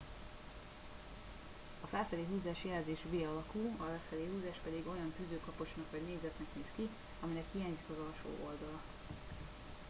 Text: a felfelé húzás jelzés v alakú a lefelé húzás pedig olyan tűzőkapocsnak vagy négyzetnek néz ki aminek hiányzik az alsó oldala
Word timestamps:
a 1.83 1.87
felfelé 1.87 2.23
húzás 2.31 2.63
jelzés 2.63 2.99
v 3.11 3.15
alakú 3.27 3.75
a 3.83 3.85
lefelé 3.85 4.25
húzás 4.31 4.59
pedig 4.63 4.87
olyan 4.87 5.13
tűzőkapocsnak 5.19 5.85
vagy 5.91 6.01
négyzetnek 6.03 6.47
néz 6.55 6.71
ki 6.75 6.89
aminek 7.21 7.45
hiányzik 7.51 7.89
az 7.89 7.97
alsó 7.97 8.29
oldala 8.45 8.81